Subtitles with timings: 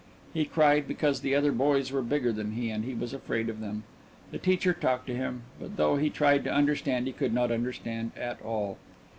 [0.33, 3.59] He cried because the other boys were bigger than he, and he was afraid of
[3.59, 3.83] them.
[4.31, 8.13] The teacher talked to him, but though he tried to understand he could not understand
[8.17, 8.79] at all.